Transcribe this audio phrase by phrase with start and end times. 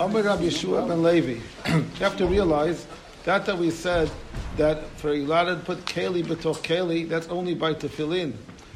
[0.00, 1.40] Amr Rabbi Yeshua ben Levi.
[1.68, 2.86] you have to realize
[3.24, 4.10] that that we said
[4.56, 8.32] that for to put keli betoch keli, that's only by tefillin.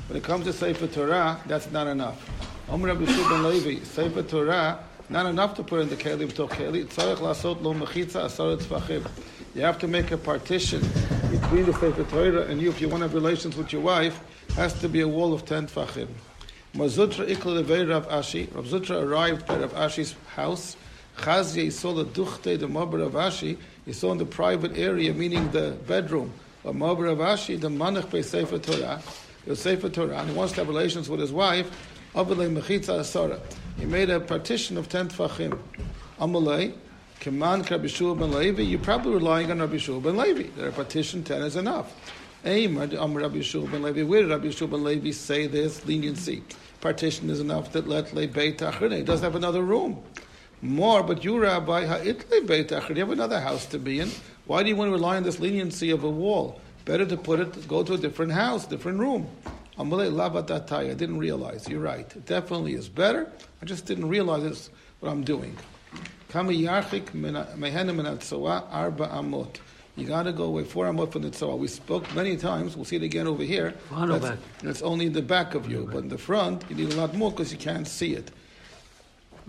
[0.07, 2.25] When it comes to Sefer Torah, that's not enough.
[2.69, 4.79] Amr Rabbi Yeshua ben Levi, Sefer Torah,
[5.09, 6.85] not enough to put in the keli betoch keli.
[6.85, 9.05] Tzarech lasot lo mechitza asarat tzvachim.
[9.57, 10.81] You have to make a partition
[11.33, 12.69] between the Sefer Torah and you.
[12.69, 14.21] If you want to have relations with your wife,
[14.55, 16.07] has to be a wall of ten tefachim.
[16.75, 18.55] Mazutra ikla Rav Ashi.
[18.55, 20.77] Rav Zutra arrived at Rav Ashi's house.
[21.19, 23.57] Chazia, he saw the duchte, the Mabar Rav Ashi.
[23.85, 26.33] He saw in the private area, meaning the bedroom
[26.65, 29.03] of Mabar Rav Ashi, the Manach Be Sefer Torah.
[29.47, 30.19] The Sefer Torah.
[30.19, 31.71] And he wants to have relations with his wife.
[32.15, 33.41] Avalei Mechitza Asara.
[33.79, 35.59] He made a partition of ten tefachim.
[36.19, 36.75] Amalei.
[37.21, 40.63] Keman Rabbi Shua ben Levi, you're probably relying on Rabbi ben Levi.
[40.63, 41.93] A partition 10 is enough.
[42.45, 44.05] Aim, um, Rabbi Shua ben Levi.
[44.05, 45.85] Where did Rabbi Shua ben Levi say this?
[45.85, 46.45] Leniency.
[46.81, 50.01] Partition is enough that let le beit He doesn't have another room.
[50.61, 54.11] More, but you, Rabbi, ha'it le beit You have another house to be in.
[54.47, 56.61] Why do you want to rely on this leniency of a wall?
[56.85, 59.29] Better to put it, go to a different house, different room.
[59.79, 61.69] I didn't realize.
[61.69, 62.17] You're right.
[62.17, 63.31] It definitely is better.
[63.63, 65.57] I just didn't realize it's what I'm doing.
[66.31, 69.57] Kama yarchik mehenem arba amot.
[69.95, 71.59] You got to go away four amot from the tzawah.
[71.59, 72.75] We spoke many times.
[72.75, 73.75] We'll see it again over here.
[74.21, 76.97] That's, that's only in the back of you, but in the front you need a
[76.97, 78.31] lot more because you can't see it.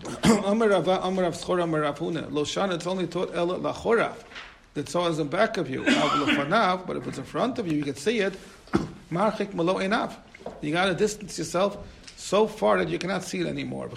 [0.46, 2.30] Amar Rava, Amar Rav Schor, Amar Rav Huna.
[2.30, 4.16] Loshan, it's only taught El Lachorav.
[4.74, 5.84] The tzawah is in back of you.
[5.84, 8.36] but if it's in front of you, you can see it.
[9.12, 10.18] Marchik malo enough.
[10.62, 11.78] You got to distance yourself
[12.16, 13.88] so far that you cannot see it anymore.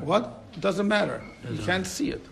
[0.00, 0.60] What?
[0.60, 1.22] Doesn't matter.
[1.50, 2.24] You can't see it.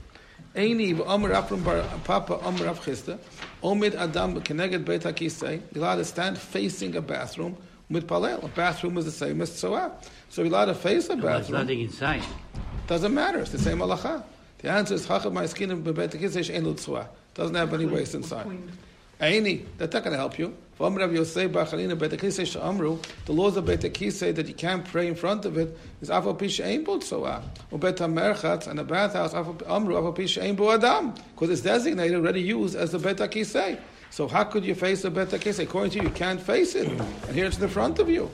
[0.54, 3.18] Eini v'omer afram papa omer av chista.
[3.62, 5.62] Omid adam keneged beit hakisei.
[5.72, 7.56] You're allowed to stand facing a bathroom
[7.90, 8.42] with palel.
[8.44, 9.92] A bathroom is the same as tzoah.
[10.28, 11.32] So you're allowed to face a bathroom.
[11.32, 12.22] There's nothing inside.
[12.86, 13.40] Doesn't matter.
[13.40, 14.22] It's the same halacha.
[14.58, 18.46] The answer is chacham ma'iskin beit hakisei she'en lo Doesn't have any waste inside.
[19.20, 20.56] Aini, that's not going to help you.
[20.78, 20.86] The
[23.28, 26.64] laws of Beit say that you can't pray in front of it is afal pisha
[26.64, 27.42] ein bo tzoah.
[27.70, 29.34] Ubet merchatz and a bathhouse
[29.68, 33.78] amru afal pisha ein bo adam because it's designated already used as the Beit say.
[34.10, 35.62] So how could you face a Beit say?
[35.62, 38.30] According to you, you can't face it, and here it's in the front of you.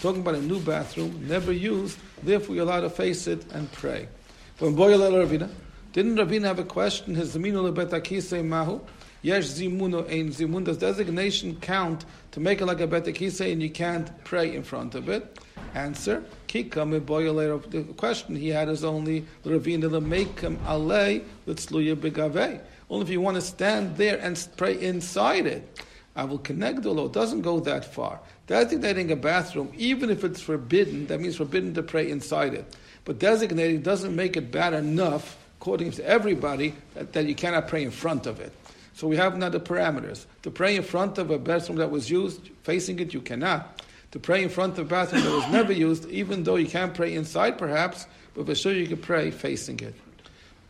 [0.00, 4.08] Talking about a new bathroom, never used, therefore you're allowed to face it and pray.
[4.56, 5.50] From Boyal Ravina.
[5.92, 7.14] Didn't Ravina have a question?
[7.14, 8.80] His Betakise Mahu?
[9.22, 10.64] Yesh Zimuno Ein Zimun.
[10.64, 14.94] Does designation count to make it like a Betakise and you can't pray in front
[14.94, 15.38] of it?
[15.74, 17.70] Answer: Kika meboyalei.
[17.70, 22.60] The question he had is only Ravina lemekim alei litzluya begavei.
[22.88, 25.82] Only if you want to stand there and pray inside it.
[26.14, 27.06] I will connect the law.
[27.06, 28.20] It doesn't go that far.
[28.46, 32.76] Designating a bathroom, even if it's forbidden, that means forbidden to pray inside it.
[33.04, 37.82] But designating doesn't make it bad enough according to everybody, that, that you cannot pray
[37.82, 38.52] in front of it.
[38.94, 40.26] So we have now the parameters.
[40.42, 43.82] To pray in front of a bathroom that was used, facing it, you cannot.
[44.12, 46.94] To pray in front of a bathroom that was never used, even though you can't
[46.94, 49.94] pray inside perhaps, but for sure you can pray facing it.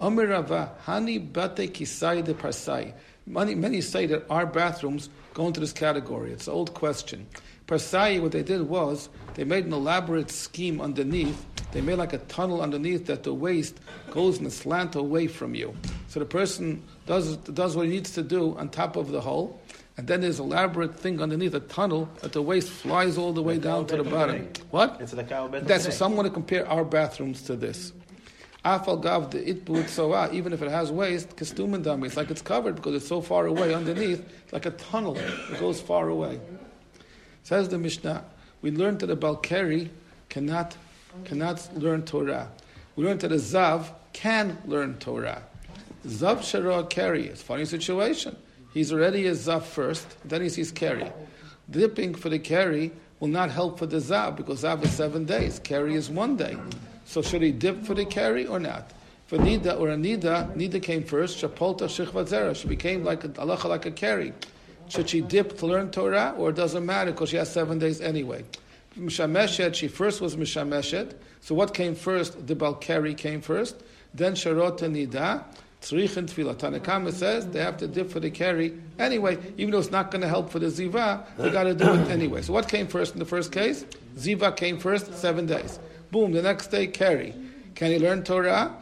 [0.01, 2.93] Amir Rava, Hani Bate Kisai de Parsai.
[3.27, 6.33] Many, many say that our bathrooms go into this category.
[6.33, 7.27] It's an old question.
[7.67, 11.45] Parsai, what they did was they made an elaborate scheme underneath
[11.77, 13.79] they made like a tunnel underneath that the waste
[14.11, 15.75] goes in a slant away from you.
[16.09, 19.61] So the person does, does what he needs to do on top of the hole,
[19.99, 23.43] and then there's an elaborate thing underneath a tunnel that the waste flies all the
[23.43, 24.49] way down to the bottom.
[24.71, 24.97] What?
[25.01, 27.93] It's like our That's so some want to compare our bathrooms to this.
[28.66, 32.43] Afal gav the itbut soa, ah, even if it has waste, kastum It's like it's
[32.43, 34.25] covered because it's so far away underneath.
[34.50, 35.16] Like a tunnel.
[35.16, 36.41] It goes far away.
[37.44, 38.25] Says the Mishnah,
[38.62, 39.91] we learned that a Balkari
[40.28, 40.77] cannot
[41.25, 42.50] cannot learn Torah.
[42.97, 45.43] We learned that a Zav can learn Torah.
[46.04, 47.28] Zav Shara Keri.
[47.28, 48.37] It's a funny situation.
[48.75, 51.12] He's already a Zav first, then he sees Keri.
[51.71, 52.91] Dipping for the Keri
[53.21, 55.60] will not help for the Zav because Zav is seven days.
[55.60, 56.56] Keri is one day.
[57.06, 58.91] So should he dip for the Keri or not?
[59.27, 61.41] For Nida or a Nida, Nida came first.
[61.41, 62.54] Shapolta Shechvazera.
[62.54, 64.33] She became like a halacha like a Keri.
[64.89, 68.01] Should she dip to learn Torah or it doesn't matter because she has seven days
[68.01, 68.45] anyway?
[68.98, 71.15] Mishameshet, she first was Mishameshet.
[71.41, 72.47] So what came first?
[72.47, 73.83] The Balkari came first.
[74.13, 75.45] Then Sharot Nida.
[75.80, 76.57] Tfilah.
[76.57, 80.22] Tanakama says they have to dip for the carry anyway, even though it's not going
[80.22, 82.42] to help for the Ziva, they got to do it anyway.
[82.42, 83.84] So what came first in the first case?
[84.16, 85.78] Ziva came first, seven days.
[86.10, 87.34] Boom, the next day, carry.
[87.74, 88.74] Can he learn Torah?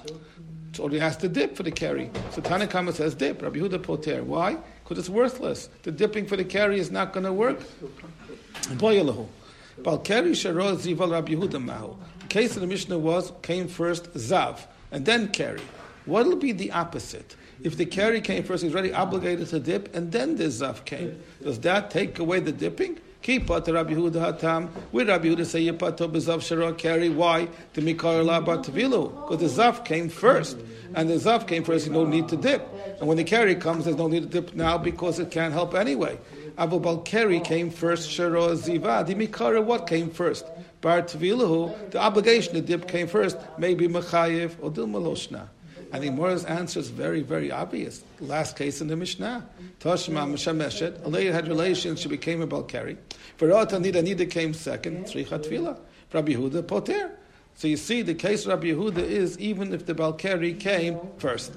[0.73, 2.11] So he has to dip for the carry.
[2.31, 3.43] So Tanakama says dip.
[3.43, 4.25] Rabbi Huda Poter.
[4.25, 4.57] Why?
[4.83, 5.69] Because it's worthless.
[5.83, 7.61] The dipping for the carry is not going to work.
[8.63, 9.29] Boyalahu.
[9.83, 11.97] Sharot Zival Rabbi Mahu.
[12.21, 14.61] The case of the Mishnah was came first Zav
[14.91, 15.61] and then Keri.
[16.07, 17.37] What will be the opposite?
[17.63, 21.23] If the Keri came first, he's already obligated to dip, and then the Zav came.
[21.43, 23.01] Does that take away the dipping?
[23.25, 24.69] Kipa to Rabbi Yehuda Hatam.
[24.93, 27.09] With Rabbi Yehuda say Yipato Bezav Sharot Keri.
[27.09, 27.49] Why?
[27.73, 29.09] To Mikar Labat Tvilu.
[29.27, 30.59] Because the Zav came first.
[30.95, 32.69] And the Zav came first, you no need to dip.
[32.99, 35.75] And when the Keri comes, there's no need to dip now because it can't help
[35.75, 36.19] anyway.
[36.59, 39.07] Abu Balkeri came first, Sharo Ziva.
[39.07, 40.45] The Mikara, what came first?
[40.83, 44.87] Bar Tvilahu, the obligation to dip came first, maybe Mechayev or Dil
[45.95, 46.01] Maloshna.
[46.01, 48.03] think Gemara's answer is very, very obvious.
[48.21, 49.47] Last case in the Mishnah.
[49.47, 49.89] Mm-hmm.
[49.89, 52.97] Tashma Meshameshet, Aliyah had relations, she became a Balkari.
[53.41, 55.79] Rata Nida, Nida came second, Tzricha Tvila.
[56.13, 57.11] Rabbi Yehuda, Poter.
[57.57, 61.53] So you see, the case of Rabbi Yehuda is even if the Balkari came first.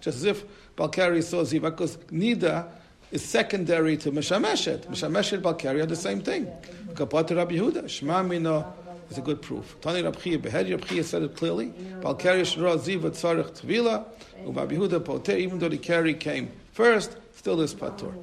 [0.00, 0.44] Just as if
[0.76, 2.68] Balkari saw Ziva, because Nida
[3.10, 4.86] is secondary to Meshameshet.
[4.86, 6.46] Meshameshet, Balkari are the same thing.
[6.94, 8.72] Kapat Rabbi Yehuda, Mino
[9.10, 9.76] is a good proof.
[9.80, 11.72] Tani Rabbi Chia, Behedi Rabbi Chia said it clearly.
[12.00, 14.04] Balkari Shara Ziva Tzarech Tvila,
[14.46, 18.14] Rabbi Yehuda Poter, even though the Kari came first, still this Patur.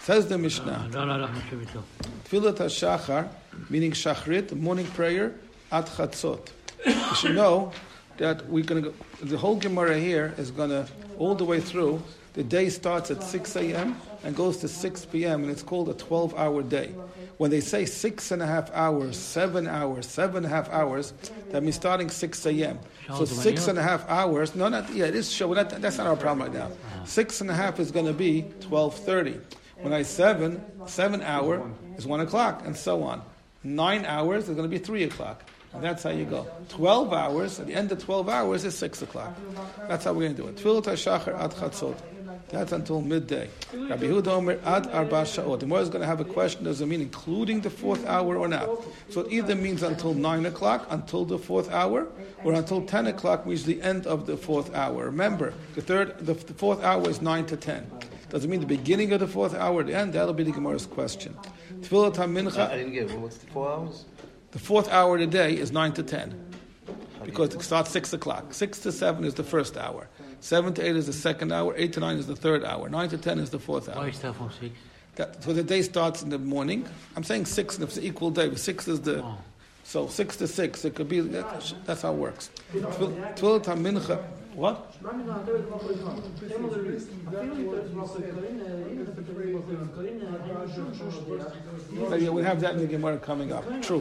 [0.00, 0.88] Says the Mishnah.
[0.92, 3.28] Tfilat HaShachar,
[3.68, 5.34] meaning Shachrit, morning prayer,
[5.72, 6.48] at Chatzot.
[6.86, 7.72] You should know
[8.18, 10.86] that we're going to go, the whole Gemara here is going to,
[11.18, 12.02] all the way through,
[12.34, 13.96] the day starts at 6 a.m.
[14.22, 16.94] and goes to 6 p.m., and it's called a 12 hour day.
[17.38, 21.12] When they say six and a half hours, seven hours, seven and a half hours,
[21.50, 22.78] that means starting 6 a.m.
[23.08, 26.06] So six and a half hours, no, not, yeah, it is show, not, that's not
[26.06, 26.70] our problem right now.
[27.04, 29.40] Six and a half is going to be 12.30.
[29.80, 33.22] When I seven, seven hour is one o'clock, and so on.
[33.62, 35.42] Nine hours is going to be three o'clock.
[35.76, 36.46] And that's how you go.
[36.70, 39.36] 12 hours, at the end of 12 hours is 6 o'clock.
[39.88, 40.56] That's how we're going to do it.
[40.56, 41.96] Tfilat HaShachar Ad Chatzot.
[42.48, 43.50] That's until midday.
[43.74, 45.60] Rabbi Yehuda Omer Ad Arba Sha'ot.
[45.60, 48.48] The is going to have a question, does it mean including the fourth hour or
[48.48, 48.68] not?
[49.10, 52.06] So it either means until 9 o'clock, until the fourth hour,
[52.42, 55.04] or until 10 o'clock means the end of the fourth hour.
[55.04, 57.90] Remember, the third, the, the fourth hour is 9 to 10.
[58.30, 60.14] Does it mean the beginning of the fourth hour the end?
[60.14, 61.36] That'll be the Gemara's question.
[61.80, 62.70] Tfilat HaMincha.
[62.70, 63.18] I didn't get it.
[63.18, 64.04] What's the four hours?
[64.56, 66.34] The fourth hour of the day is 9 to 10
[67.26, 68.54] because it starts 6 o'clock.
[68.54, 70.08] 6 to 7 is the first hour.
[70.40, 71.74] 7 to 8 is the second hour.
[71.76, 72.88] 8 to 9 is the third hour.
[72.88, 73.96] 9 to 10 is the fourth hour.
[73.96, 74.74] Why start from six?
[75.16, 76.88] That, so the day starts in the morning.
[77.16, 79.22] I'm saying 6 and it's an equal day, but 6 is the.
[79.22, 79.36] Oh.
[79.84, 81.20] So 6 to 6, it could be.
[81.20, 82.48] That, that's how it works.
[82.72, 84.24] Tfilat HaMincha.
[84.56, 84.90] What?
[92.18, 93.64] Yeah, we have that in the Gemara coming up.
[93.82, 94.00] True.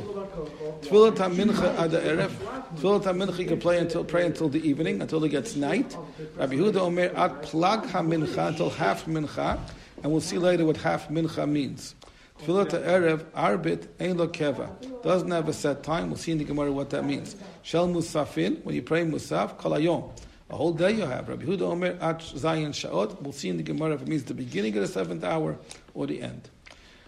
[0.79, 2.31] Tfilat HaMincha ad erev.
[2.77, 5.97] Tfilat HaMincha you can play until, pray until the evening, until it gets night.
[6.37, 9.59] Rabbi Huda Omer ad plag HaMincha until half Mincha.
[10.03, 11.95] And we'll see later what half Mincha means.
[12.43, 14.69] Tfilat erev arbit ein lo keva.
[15.03, 16.07] Doesn't have a set time.
[16.07, 17.35] We'll see in the Gemara what that means.
[17.61, 20.11] Shel musafin, when you pray musaf, kol hayom.
[20.49, 21.27] A whole day you have.
[21.27, 23.19] Rabbi Huda Omer at Zayin Sha'ot.
[23.21, 25.57] We'll see in the Gemara if it means the beginning of the seventh hour
[25.95, 26.49] or the end.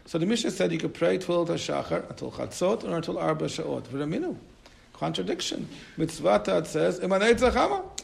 [0.05, 3.83] So the Mishnah said you could pray Tfilat HaShachar until Chatzot or until Arba Sha'ot.
[3.83, 4.37] V'raminu.
[4.93, 5.67] Contradiction.
[5.99, 6.99] Mitzvata it says.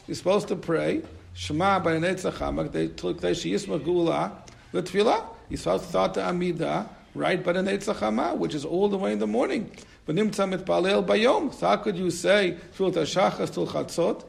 [0.06, 1.02] You're supposed to pray
[1.32, 1.98] Shema by.
[1.98, 2.14] They
[2.88, 4.44] took they Sheyisma Gula.
[4.70, 5.24] The Tfilah.
[5.48, 9.12] You're supposed to start the Amidah right by the Netzachama, which is all the way
[9.12, 9.72] in the morning.
[10.06, 11.52] But Nimtza Mitpalel Bayom.
[11.52, 14.24] So how could you say Tfilat HaShachar till Chatzot?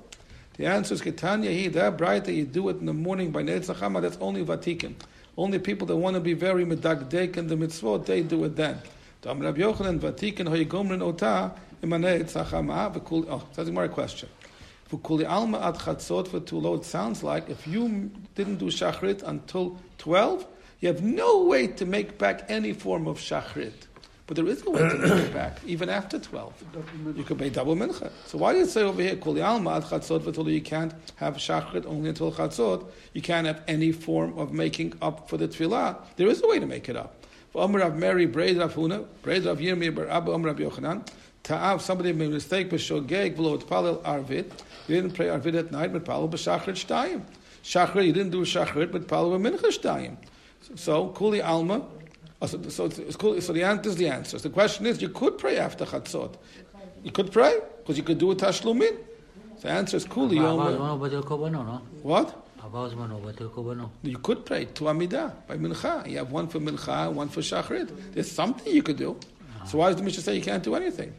[0.58, 4.18] The answer is Ketanya bright that you do it in the morning by Netzachama, that's
[4.22, 4.96] only Vatikin.
[5.38, 8.80] Only people that want to be very medagdek in the mitzvot, they do it then.
[9.22, 11.52] Tam Rabbi Yochanan Vatikin hoyigomrin ota
[11.84, 13.28] imane Netzachama v'kul.
[13.30, 14.30] Oh, that's my question.
[14.90, 16.78] V'kuli alma at chatzot v'tulo.
[16.78, 20.48] It sounds like if you didn't do shachrit until twelve,
[20.80, 23.74] you have no way to make back any form of shachrit.
[24.28, 26.64] But there is a way to make it back, even after 12.
[27.16, 28.12] You could pay double mincha.
[28.26, 31.86] So why do you say over here, Kuli Alma chatzot v'tulu, you can't have shachrit
[31.86, 35.98] only until chatzot, you can't have any form of making up for the tefillah.
[36.16, 37.16] There is a way to make it up.
[37.54, 41.08] Amr Rav Mary, Braid Rav Huna, Braid Rav Yirmi, Abba, Amr Rav Yochanan,
[41.44, 44.52] Ta'av, somebody made a mistake, b'shogeg v'lo palel arvit,
[44.88, 47.22] you didn't pray arvit at night, but palel b'shachrit shtayim.
[47.64, 50.18] Shachrit, you didn't do shachrit, but palel b'mincha shtayim.
[50.76, 51.86] So, Kuli Alma,
[52.46, 53.42] Oh, so, so, it's, it's cool.
[53.42, 54.38] so the answer is the answer.
[54.38, 56.36] So the question is, you could pray after Chatzot.
[57.04, 58.98] You could pray, because you could do a Tashlumin.
[59.58, 60.32] So the answer is cool.
[60.34, 60.42] You
[62.04, 62.48] What?
[64.04, 66.08] You could pray to Amidah by Mincha.
[66.10, 67.90] You have one for Mincha, one for Shachrit.
[68.14, 69.18] There's something you could do.
[69.66, 71.14] So why does the Mishnah say you can't do anything?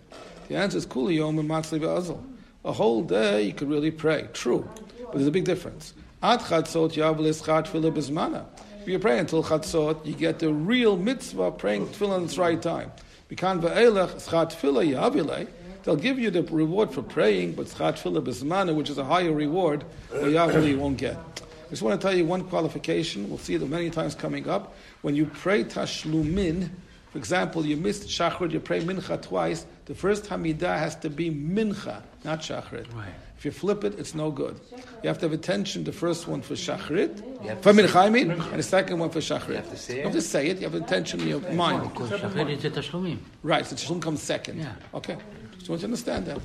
[0.48, 2.22] The answer is Kuli Yom and Matzli Be'azal.
[2.64, 4.28] A whole day you could really pray.
[4.32, 4.68] True.
[5.06, 5.94] But there's a big difference.
[6.22, 8.44] Ad Chatzot Yav L'Eschat Fila Bizmana.
[8.86, 12.92] You pray until chatzot, you get the real mitzvah praying tefillah in its right time.
[13.28, 15.48] Ve'elech.
[15.82, 19.84] They'll give you the reward for praying, but schat tefillah which is a higher reward,
[20.12, 21.16] yavilei you won't get.
[21.16, 23.28] I just want to tell you one qualification.
[23.28, 24.76] We'll see it many times coming up.
[25.02, 26.70] When you pray tashlumin,
[27.16, 29.64] for example, you missed shachrit, you pray mincha twice.
[29.86, 32.94] The first hamidah has to be mincha, not shachrit.
[32.94, 33.08] Right.
[33.38, 34.60] If you flip it, it's no good.
[35.02, 35.84] You have to have attention.
[35.84, 37.16] The first one for shachrit,
[37.62, 39.48] for mincha, I mean, and the second one for shachrit.
[39.48, 39.96] You have to say it?
[39.96, 40.58] You have to say it.
[40.58, 41.90] You have attention in your mind.
[41.90, 43.16] Because shachrit is tashlumin.
[43.42, 43.64] Right.
[43.64, 44.58] So tashlumin comes second.
[44.58, 44.74] Yeah.
[44.92, 45.14] Okay.
[45.14, 45.24] Want
[45.70, 46.38] you to understand that.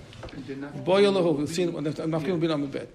[0.86, 2.88] Boyalahu, we've seen I'm not going to be on the bed.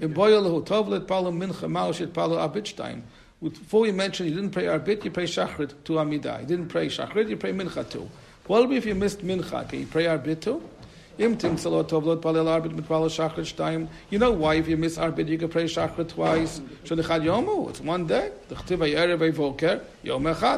[0.00, 3.02] In Boyalahu, Tovlet Palu Mincha Maushit Palu Abitstein.
[3.40, 6.40] Before you mention you didn't pray Arbit, you pray Shachrit to Amidah.
[6.40, 8.10] You didn't pray Shachrit, you pray Mincha too.
[8.48, 9.68] What if you missed Mincha?
[9.68, 10.60] Can you pray Arbit too?
[11.18, 11.28] You
[14.18, 16.60] know why if you miss Arbit, you can pray Shachrit twice.
[16.84, 18.30] It's one day.
[18.48, 18.54] The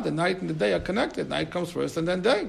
[0.05, 1.29] the night and the day are connected.
[1.31, 2.49] Night comes first and then day.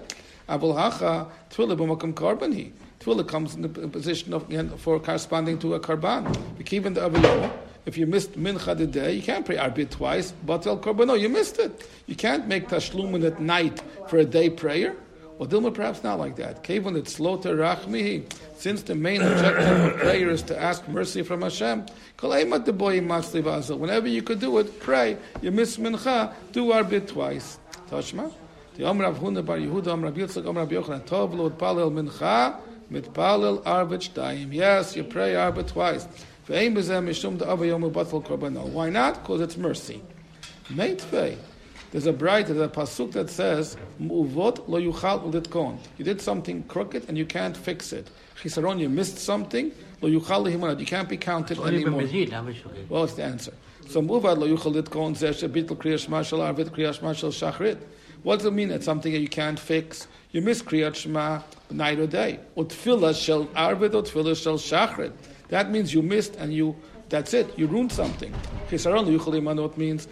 [0.49, 2.71] Abul Karbani.
[3.01, 4.45] Tefillah comes in the position of
[4.79, 6.31] for corresponding to a karban.
[6.57, 7.51] The aviyah,
[7.85, 10.33] if you missed mincha the day, you can't pray arbit twice.
[10.45, 11.87] But el karbano, you missed it.
[12.05, 14.95] You can't make tashlumin at night for a day prayer.
[15.37, 16.61] Well, Dilma perhaps not like that.
[16.61, 18.31] Kevin it's slow to rachmihi.
[18.57, 21.87] Since the main objective of prayer is to ask mercy from Hashem,
[22.19, 25.17] whenever you could do it, pray.
[25.41, 27.57] You miss mincha, do arbit twice.
[27.89, 28.31] Tashma.
[28.75, 31.91] The Amr Rav Huna Bar Yehuda, Amr Rav Yitzchak, Amr Rav Yochanan, Tov lo palel
[31.91, 32.59] mincha,
[32.91, 34.53] mitpalel arbit daim.
[34.53, 36.07] Yes, you pray arbit twice.
[36.47, 36.69] Why
[38.89, 39.21] not?
[39.21, 40.01] Because it's mercy.
[40.69, 41.37] Meitvei.
[41.91, 46.63] There's a bright, there's a pasuk that says, "Mu'uvot lo yuchal ulitkon." You did something
[46.63, 48.09] crooked and you can't fix it.
[48.41, 49.73] Chisaron, you missed something.
[49.99, 50.79] Lo yuchal lehimonad.
[50.79, 52.07] You can't be counted anymore.
[52.87, 53.53] Well, it's the answer.
[53.89, 57.77] So mu'uvat lo yuchal litkon zesh bitl kriyash arvit kriyash mashal shachrit.
[58.23, 58.71] What does it mean?
[58.71, 60.07] It's something that you can't fix.
[60.31, 62.39] You miss kriyat shema night or day.
[62.55, 65.11] Utfila shel arvit, utfila shel shachrit.
[65.51, 66.75] That means you missed and you.
[67.09, 67.59] That's it.
[67.59, 68.33] You ruined something.
[68.69, 70.07] Chisaron lo yuchal lihimonad means.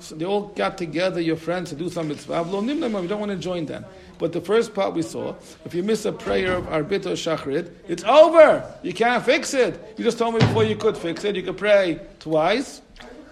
[0.00, 2.42] So they all got together, your friends, to do some mitzvah.
[2.42, 3.84] We don't want to join them.
[4.18, 5.34] But the first part we saw,
[5.66, 8.64] if you miss a prayer of Arbit or Shachrit, it's over.
[8.82, 9.78] You can't fix it.
[9.98, 11.36] You just told me before you could fix it.
[11.36, 12.80] You could pray twice.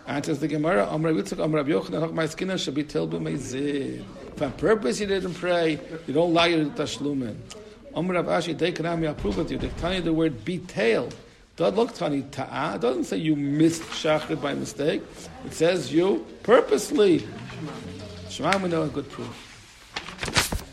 [0.07, 4.05] And Answers the Gemara, Amr Yitzchak, Amr Yochanan, Ma'askina, should be told b'meizid.
[4.35, 7.37] If on purpose you didn't pray, you don't lie your tashlumin.
[7.99, 9.59] Amr Rav Ashi, Dekanami, I approve with you.
[9.59, 11.09] You the word betail.
[11.57, 12.77] Doesn't look tani ta'a.
[12.77, 15.03] It doesn't say you missed shachrit by mistake.
[15.45, 17.27] It says you purposely.
[18.31, 19.35] Shema, we know a good proof.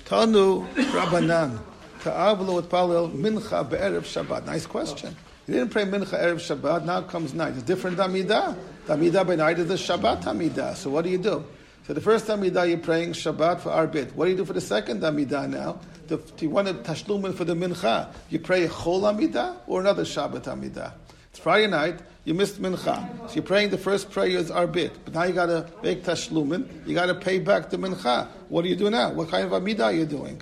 [0.06, 1.60] Tanu Rabbanan.
[2.04, 4.46] Ta'avlo et palel mincha be'erev Shabbat.
[4.46, 5.16] Nice question.
[5.48, 6.86] You didn't pray mincha erev Shabbat.
[6.86, 7.56] Now comes night.
[7.56, 8.56] It's different Amidah.
[8.86, 10.76] The Amidah by night is the Shabbat Amidah.
[10.76, 11.44] So what do you do?
[11.86, 14.14] So the first Amidah you're praying Shabbat for Arbit.
[14.14, 15.80] What do you do for the second Amidah now?
[16.08, 18.12] The, do you want a tashlumin for the mincha?
[18.32, 20.94] You pray a Chol Amidah or another Shabbat Amidah?
[21.30, 22.00] It's Friday night.
[22.24, 25.46] You missed mincha, so you're praying the first prayer is arbit, but now you got
[25.46, 26.88] to make tashlumin.
[26.88, 28.30] You got to pay back the mincha.
[28.50, 29.14] What do you do now?
[29.14, 30.42] What kind of amidah are you doing?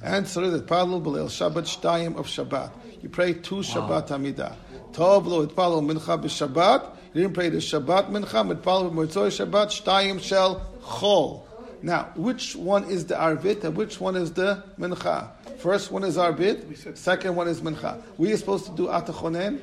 [0.00, 2.70] Answer is that palul b'leil Shabbat shtayim of Shabbat.
[3.02, 4.54] You pray two Shabbat amidah.
[4.92, 6.93] Tov lo itpalul mincha b'Shabbat.
[7.14, 8.44] You didn't pray the Shabbat mincha.
[8.44, 11.42] Mitpalul b'motzoi Shabbat shtayim shel chol.
[11.80, 15.30] Now, which one is the arbit and which one is the mincha?
[15.58, 16.98] First one is arbit.
[16.98, 18.02] Second one is mincha.
[18.18, 19.60] We are supposed to do atachonen.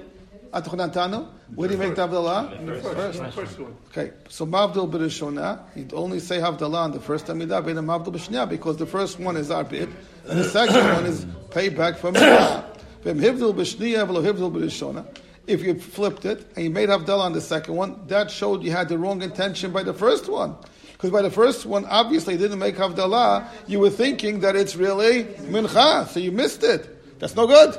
[0.54, 1.28] Atachonen tanu.
[1.56, 2.82] Where do you make the Havdalah?
[2.82, 3.36] First.
[3.36, 3.76] First one.
[3.90, 8.14] Okay, so Mavdil b'Rishona, you'd only say Havdalah on the first time Amidah, but Mavdil
[8.14, 9.90] b'Shnia, because the first one is Arbit,
[10.28, 12.64] and the second one is payback from Midah.
[13.04, 15.06] V'em Hivdil b'Shnia, v'lo Hivdil b'Rishona.
[15.48, 18.72] If you flipped it, and you made Havdalah on the second one, that showed you
[18.72, 20.56] had the wrong intention by the first one.
[20.94, 24.76] Because by the first one, obviously, you didn't make Havdalah, you were thinking that it's
[24.76, 27.20] really Mincha, so you missed it.
[27.20, 27.74] That's no good.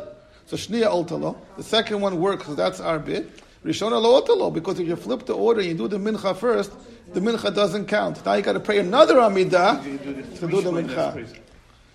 [0.46, 1.36] So Shnia Oltalo.
[1.56, 3.30] The second one works, so that's Arbit.
[3.64, 6.72] Rishona lo otalo, because if you flip the order and you do the mincha first,
[7.12, 8.24] the mincha doesn't count.
[8.24, 10.86] Now you got to pray another amidah You do the to do the first one,
[10.86, 11.38] that's mincha.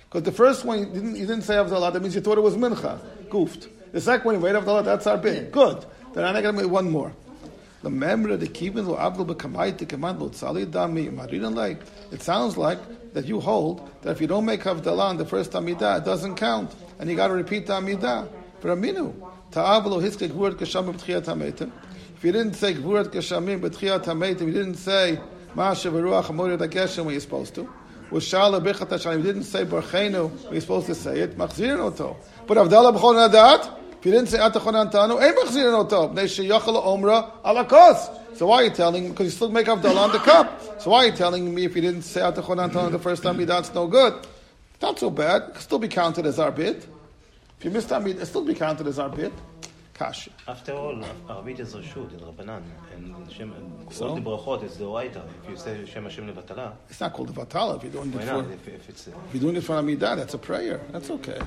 [0.06, 2.42] Because the first one you didn't, you didn't say Avdalah, that means you thought it
[2.42, 3.00] was mincha.
[3.30, 3.68] Goofed.
[3.92, 5.52] The second one you made Avdalah, that's our bit.
[5.52, 5.86] Good.
[6.14, 7.14] Then I'm going to make one more.
[7.84, 11.80] The memra the kivin lo avdol b'kamay command lo tzali dami maridan like.
[12.12, 12.80] It sounds like
[13.14, 16.36] that you hold that if you don't make Havdalah on the first Amidah, it doesn't
[16.36, 16.76] count.
[17.00, 18.28] And you got to repeat the Amidah.
[18.60, 19.14] For Aminu.
[19.52, 21.72] Ta'avlo hiske gvurat kashamim b'tchiyat hametim.
[22.16, 25.20] If you didn't say gvurat kashamim b'tchiyat hametim, you didn't say
[25.56, 27.70] Ma'aseh v'ruach hamorid hageshem when you're supposed to.
[28.10, 31.38] Ushala b'chat hashalim, you didn't say barchenu when you're supposed to say it.
[31.38, 32.18] Machzirin oto.
[32.48, 36.82] But Havdalah b'chol nadat, if you didn't say Atachon Antanu, Ein Machzirin Oto, Bnei Sheyachal
[36.82, 38.10] Omra ala kos.
[38.38, 39.10] So why are you telling me?
[39.10, 40.62] Because you still make Avdallah on the cup.
[40.82, 43.44] So why are you telling me if you didn't say Atachon Antanu the first time,
[43.46, 44.14] that's no good?
[44.82, 45.42] Not so bad.
[45.42, 46.88] It can still be counted as our bit.
[47.60, 49.34] If you missed Amid, it still be counted as our bit.
[49.96, 50.30] Kasha.
[50.48, 50.94] After all,
[51.28, 52.62] Arabit is Rashut, in Rabbanan,
[52.94, 53.52] and Shem,
[53.90, 54.10] So?
[54.10, 55.24] all the brachot is the Oraita.
[55.44, 58.16] If you say Shem Hashem Levatala, It's not called the Vatala if you're doing it
[58.18, 58.46] why for, not?
[58.52, 60.82] if If, if it's, uh, you're doing it for Amidah, that's a prayer.
[60.92, 61.40] That's okay.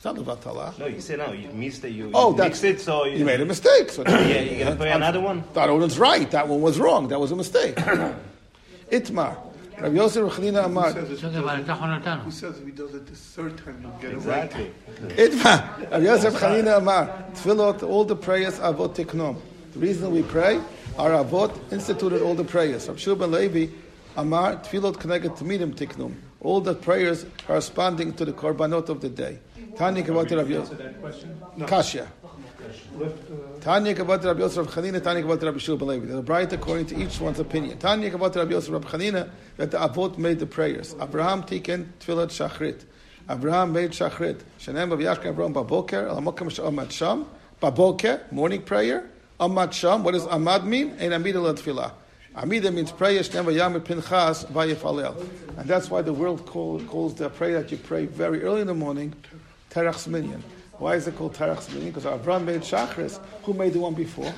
[0.00, 0.78] It's not Levatala.
[0.78, 1.30] No, you say no.
[1.32, 1.90] You missed it.
[1.90, 2.80] You, you oh, it.
[2.80, 3.90] So you, you, made a mistake.
[3.90, 5.44] So yeah, you're gonna pay another one.
[5.52, 6.30] That one was right.
[6.30, 7.08] That one was wrong.
[7.08, 7.74] That was a mistake.
[8.90, 9.36] Itmar.
[9.78, 10.92] Rabbi Yosef Rechlina Amar.
[10.92, 14.72] Who says if he does it the third time, he'll get exactly.
[15.02, 15.16] away?
[15.16, 15.90] Itmar.
[15.90, 17.24] Rabbi Yosef Rechlina Amar.
[17.34, 19.36] Tfilot, all the prayers avot tiknom.
[19.74, 20.62] The reason we pray,
[20.96, 22.88] our avot instituted all the prayers.
[22.88, 23.70] Rabbi Shulban Levi
[24.16, 24.56] Amar.
[24.56, 26.14] Tfilot connected to midim tiknum.
[26.40, 29.40] All the prayers corresponding to the korbanot of the day.
[29.76, 30.78] Tanya Kavati Rabbi Yosef.
[31.66, 32.08] Kasha.
[33.60, 36.06] Tanya Kavati Rabbi Yosef Rabbi Chanina, Tanya Kavati Rabbi Shua ben Levi.
[36.06, 37.78] There's bright according to each one's opinion.
[37.78, 40.94] Tanya Kavati Rabbi Yosef Rabbi Chanina that the Avot made the prayers.
[41.00, 42.84] Abraham Tiken Tfilat Shachrit.
[43.28, 44.40] Abraham made Shachrit.
[44.58, 47.26] Shanem of Yashka Abraham Baboker, Alamokam Sha'amat Sham.
[47.60, 49.08] Baboker, morning prayer.
[49.38, 50.96] Amat Sham, what does Amad mean?
[51.00, 51.92] Ein Amida La Tfilah.
[52.36, 55.16] Amida means prayer, Shnem Vayam Pinchas Vayefalel.
[55.56, 58.66] And that's why the world call, calls the prayer that you pray very early in
[58.66, 59.14] the morning,
[59.70, 60.42] Terach's minyan.
[60.78, 61.92] Why is it called Terach's minyan?
[61.92, 63.20] Because Avram made Shachris.
[63.44, 64.32] Who made the one before?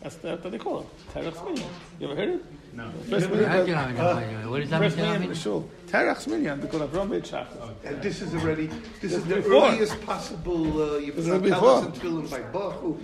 [0.00, 0.86] That's what they call it.
[1.12, 1.68] Terach's minion.
[1.98, 2.44] You ever heard it?
[2.72, 2.90] No.
[3.10, 4.50] First minyan.
[4.50, 5.34] What does that First minyan mean?
[5.34, 5.68] Shul.
[5.88, 7.58] Terach's minyan because Avram made Shachris.
[7.60, 8.70] Oh, and this is already.
[9.00, 10.94] This is the earliest possible.
[10.94, 12.98] Uh, you cannot tell us until by Baruch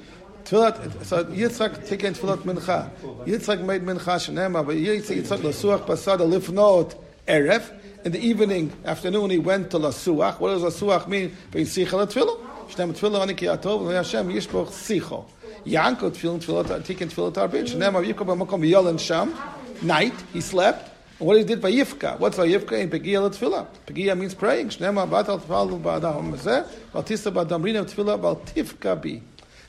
[0.45, 2.89] Tfilat, so Yitzhak taken Tfilat Mincha.
[3.27, 6.95] Yitzhak made Mincha Shenema, but Yitzhak Yitzhak Lasuach Pasada Lifnot
[7.27, 7.73] Erev.
[8.07, 10.39] In the evening, afternoon, he went to Lasuach.
[10.39, 11.37] What does Lasuach mean?
[11.51, 12.39] V'yisicha Tfilah.
[12.69, 15.25] Shnem Tfilah Ani Ki Atov, V'yashem Yishboch Sicho.
[15.65, 17.67] Yanko Tfilah Tfilat, taken Tfilat Arbit.
[17.67, 19.35] Shenema Yikov B'makom Yolan Sham.
[19.83, 20.89] Night, he slept.
[21.19, 22.21] And what he did by Yifka.
[22.21, 23.67] What's by Yifka in Pegia Tfilah?
[23.87, 24.69] Pegia means praying.
[24.69, 26.65] Shnema Batal Tfal Ba'adam Mazeh.
[26.93, 29.21] Baltista Ba'adamrina Tfilah Baltifka Bi.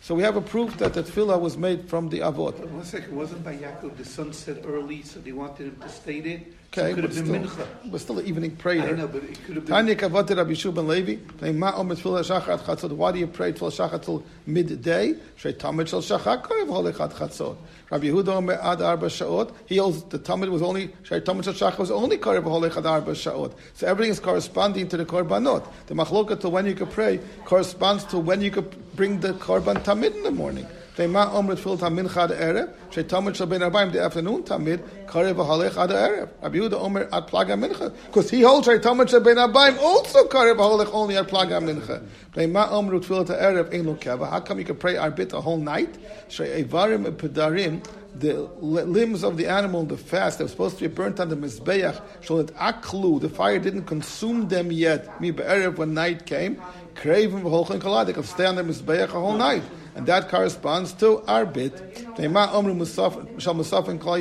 [0.01, 2.57] So we have a proof that the tefillah was made from the avot.
[2.69, 6.21] One second, wasn't by Yaakov the sun set early, so they wanted him to stay
[6.21, 6.41] there?
[6.73, 7.91] Okay, it could but have been still, mincha.
[7.91, 8.95] but still evening I prayer.
[8.95, 9.97] know, but it could have been.
[9.97, 11.15] Tanya Rabbi Shua ben Levi.
[11.37, 12.91] playing Ma'om tefillah shachat chatzot.
[12.91, 15.15] Why do you pray tefillah shachat till midday?
[15.39, 17.55] Shrei tamid shel shachat korev holechat chatzot.
[17.89, 19.53] Rabbi Yehuda omer ad arba shaot.
[19.65, 23.13] He holds the tamid was only shrei tamid shel shachat was only korev holechat arba
[23.13, 23.53] shaot.
[23.73, 25.65] So everything is corresponding to the korbanot.
[25.87, 29.83] The machloka to when you could pray corresponds to when you could bring the korban
[29.83, 30.67] tamid in the morning.
[30.97, 32.73] Tema omer tefillah tamincha ad erev.
[32.89, 36.27] Shrei tamid shel ben arbaim the afternoon tamid korev holech ad erev.
[36.41, 40.27] Rabbi Yehuda omer ad plaga mincha because he holds shrei tamid shel ben arbaim also
[40.27, 42.03] korev holech only at plaga mincha.
[42.33, 44.27] Tema omer tefillah erev ein lo keva.
[44.27, 45.99] How come you can pray arbit a whole night?
[46.29, 47.85] Shrei evarim pedarim.
[48.15, 51.35] The limbs of the animal the fast, they were supposed to be burnt on the
[51.35, 52.01] mizbeach.
[52.25, 55.21] So that aklu, the fire didn't consume them yet.
[55.21, 56.59] Mi be'erev when night came,
[56.95, 58.07] craving v'holchen kolad.
[58.07, 59.61] They could stay on the mizbeach a whole night,
[59.97, 61.73] and that corresponds to arbit.
[62.15, 64.17] Teima omru musaf shal musafin kol.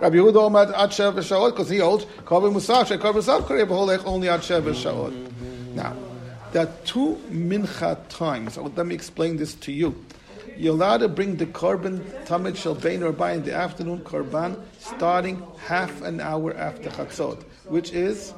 [0.00, 4.06] Rabbi Yehuda omer ad shev v'shaot because he holds koben musaf shekoben musaf korev v'holech
[4.06, 5.12] only ad shev v'shaot.
[5.74, 5.96] Now,
[6.52, 8.54] there are two mincha times.
[8.54, 10.04] So let me explain this to you.
[10.56, 14.56] You're allowed to bring the korban tamid shel bein or by in the afternoon korban
[14.78, 18.32] starting half an hour after chatzot, which is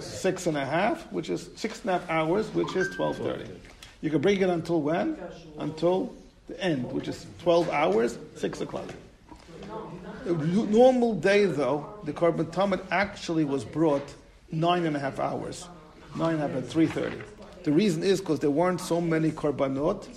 [0.00, 3.46] six and a half, which is six and a half hours, which is twelve thirty.
[4.00, 5.16] You can bring it until when?
[5.58, 6.14] Until
[6.46, 8.88] the end, which is twelve hours, six o'clock.
[10.24, 14.14] A normal day, though, the korban tamid actually was brought
[14.52, 15.68] nine and a half hours,
[16.16, 17.18] nine and a half at three thirty.
[17.64, 20.08] The reason is because there weren't so many korbanot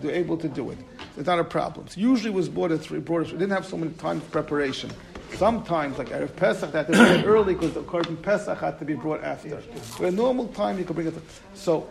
[0.00, 0.78] they're able to do it.
[1.16, 1.88] It's not a problem.
[1.88, 3.36] So usually was brought at three, brought at three.
[3.36, 4.90] It didn't have so many time for preparation.
[5.36, 8.94] Sometimes, like Erev Pesach, to bring it early because the Korban Pesach had to be
[8.94, 9.62] brought after.
[9.98, 11.14] But a normal time, you could bring it.
[11.54, 11.88] So,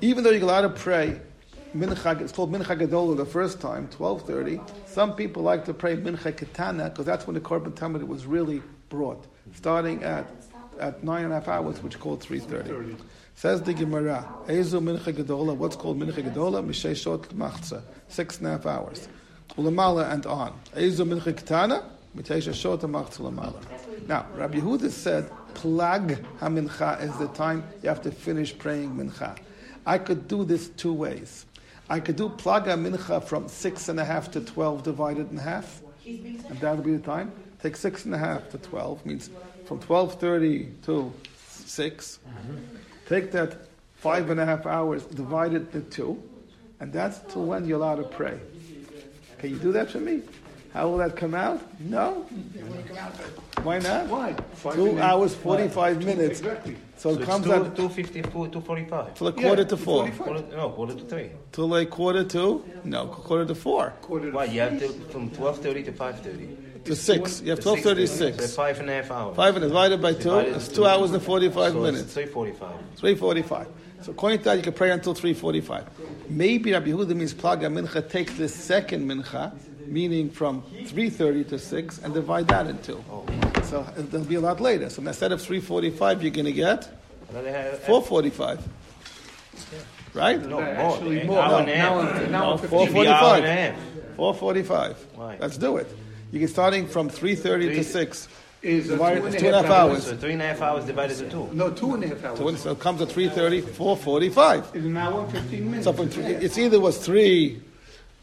[0.00, 1.20] even though you're allowed to pray,
[1.74, 6.32] Mincha, it's called Mincha Gedola the first time, 12.30, some people like to pray Mincha
[6.32, 9.24] Ketana because that's when the Korban Tamid was really brought,
[9.54, 10.26] starting at,
[10.80, 12.96] at nine and a half hours, which is called 3.30.
[13.36, 16.64] Says the Gemara, Ezu Mincha Gedola, what's called Mincha Gedola?
[16.64, 19.08] Mishay Shot Machza, six and a half hours.
[19.56, 20.52] Ulamala and on.
[20.74, 21.84] Ezu Mincha Ketana,
[24.08, 29.36] Now, Rabbi Yehuda said, Plag HaMincha is the time you have to finish praying Mincha.
[29.86, 31.46] I could do this two ways.
[31.88, 35.82] I could do Plag HaMincha from six and a half to twelve divided in half,
[36.06, 37.32] and that would be the time.
[37.62, 39.30] Take six and a half to twelve, means
[39.66, 42.18] from 12.30 to 6.
[43.06, 46.20] Take that five and a half hours, divide it two,
[46.80, 48.40] and that's till when you're allowed to pray.
[49.38, 50.22] Can you do that for me?
[50.72, 51.60] How will that come out?
[51.80, 52.24] No?
[53.62, 54.06] Why not?
[54.06, 54.34] Why?
[54.54, 56.38] Five Two and a half- hours, 45 Two- minutes.
[56.40, 56.76] Exactly.
[56.96, 59.14] So So it comes two, out 254, 245.
[59.14, 60.08] till a quarter Yeah, to four.
[60.10, 61.30] Quarter, no, quarter to three.
[61.52, 62.62] Till a quarter to?
[62.84, 63.92] No, quarter to four.
[64.02, 64.44] Quarter to Why?
[64.44, 66.48] You have to from 12.30 to 5.30.
[66.84, 67.42] To six.
[67.42, 68.54] You have So 1236.
[68.54, 69.36] five and a half hours.
[69.36, 72.02] Five and divided by two, Divided it's to- two hours and 45 so minutes.
[72.02, 72.72] It's 3.45.
[72.96, 73.66] 345.
[74.02, 75.84] So according to that, you can pray until 345.
[76.30, 79.52] Maybe Rabbi Yehuda means Plaga Mincha takes the second Mincha,
[79.90, 83.02] meaning from 330 to 6, and divide that in two.
[83.10, 83.26] Oh.
[83.64, 84.88] So it'll be a lot later.
[84.88, 86.88] So instead of 345, you're going to get
[87.28, 88.60] And then they have- 445.
[90.14, 90.44] Right?
[90.44, 90.60] No.
[90.60, 91.42] Actually An more.
[91.42, 92.86] hour and Now, now, now, No, 15.
[92.86, 93.74] Should be hour and a 445.
[93.74, 94.16] half.
[94.16, 95.06] 445.
[95.14, 95.36] Why?
[95.40, 95.88] Let's do it.
[96.32, 98.28] You get starting from 330 to 6.
[98.62, 100.04] is uh, Divided- two and two and a half hours.
[100.04, 101.48] So three and a half hours divided to two.
[101.52, 102.38] No, two and a half hours.
[102.38, 104.70] So when so it comes to 330, 445.
[104.74, 105.84] It's an hour and 15 minutes.
[105.84, 107.62] So from three, it's either was 3,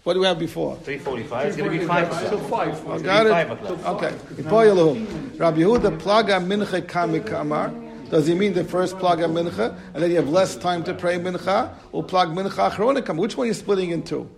[0.08, 0.78] what do we have before?
[0.78, 1.46] 3.45.
[1.48, 2.50] It's going to be 5 Till o'clock.
[2.50, 2.88] five.
[2.88, 3.54] Oh, got Five it?
[3.62, 4.02] o'clock.
[4.02, 4.15] Okay.
[4.41, 5.38] Ipoyalahu.
[5.38, 8.10] Rabbi Yehuda plaga mincha kamikamar.
[8.10, 11.20] Does he mean the first plaga mincha, and then you have less time to pray
[11.20, 13.17] mincha, or plag mincha achronikam?
[13.17, 14.30] Which one are you splitting into?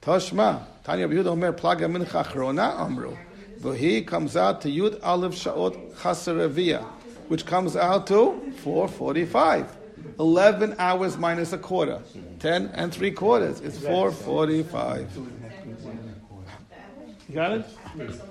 [0.00, 0.62] Tashma.
[0.82, 3.14] Tanya Rabbi Yehuda Omer plaga mincha achrona amru.
[3.60, 6.82] Vahi comes out to Yud Aleph Shaot Chasaravia,
[7.28, 9.76] which comes out to 445.
[10.18, 12.00] 11 hours minus a quarter.
[12.40, 13.60] 10 and 3 quarters.
[13.60, 15.08] It's 445.
[17.28, 17.66] You got it?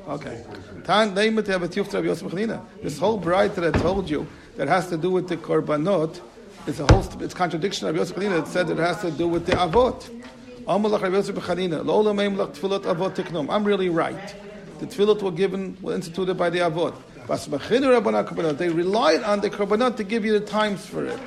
[0.08, 0.44] Okay.
[0.84, 2.64] Tan neimet have Rabbi Yosef Chanina.
[2.84, 6.20] This whole bride that I told you that has to do with the korbanot,
[6.68, 9.28] it's a whole it's contradiction of Yosef Chanina that said that it has to do
[9.28, 10.08] with the avot.
[10.68, 11.84] Amalach Rabbi Yosef Chanina.
[11.84, 13.50] Lo lameim lach tefillot avot tiknom.
[13.50, 14.36] I'm really right.
[14.80, 16.96] The tefillot were given, were instituted by the avot.
[17.28, 18.58] Bas mechinu rabbanah.
[18.58, 21.20] They relied on the korbanot to give you the times for it.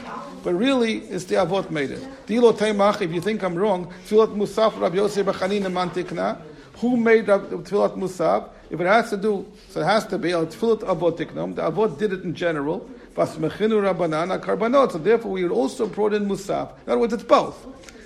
[0.44, 2.06] But really, it's the avot made it.
[2.26, 6.38] Dilo if you think I'm wrong, tefillot musaf Rabbi Yosef Chanina mantikna.
[6.78, 8.48] Who made Tfilat Musaf?
[8.68, 11.54] If it has to do, so it has to be al Tfilat Avot Tiknum.
[11.54, 12.88] The Avot did it in general.
[13.14, 14.92] Karbanot.
[14.92, 16.72] So therefore, we also brought in Musaf.
[16.84, 17.64] In other words, it's both.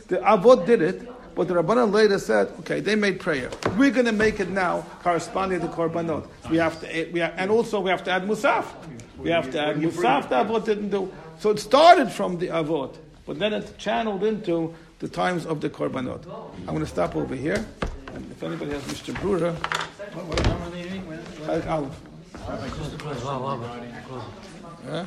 [0.09, 3.51] The Avot did it, but the Rabbanan later said, okay, they made prayer.
[3.79, 6.27] We're going to make it now corresponding to Korbanot.
[6.51, 8.67] We have to, we have, and also we have to add Musaf.
[9.19, 10.29] We have to add Musaf.
[10.29, 11.13] The Avot didn't do.
[11.39, 15.71] So it started from the Avot, but then it channeled into the times of the
[15.71, 16.27] Korbanot.
[16.61, 17.65] I'm going to stop over here.
[18.15, 19.57] And if anybody has Mishnah Berurah,
[21.47, 22.01] Chalk Aleph.
[22.33, 24.23] Close, close, wow, wow, close.
[24.87, 25.07] Yeah?